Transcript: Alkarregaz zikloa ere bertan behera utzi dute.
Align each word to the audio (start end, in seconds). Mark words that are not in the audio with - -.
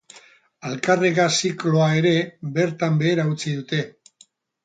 Alkarregaz 0.69 1.27
zikloa 1.41 1.89
ere 1.99 2.13
bertan 2.57 2.97
behera 3.03 3.27
utzi 3.35 3.55
dute. 3.59 3.83